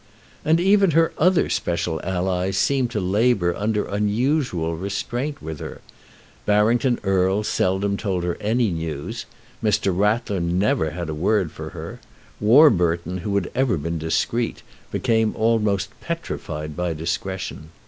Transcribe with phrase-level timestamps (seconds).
[0.43, 5.79] And even her other special allies seemed to labour under unusual restraint with her.
[6.47, 9.27] Barrington Erle seldom told her any news.
[9.63, 9.95] Mr.
[9.95, 11.99] Rattler never had a word for her.
[12.39, 17.69] Warburton, who had ever been discreet, became almost petrified by discretion.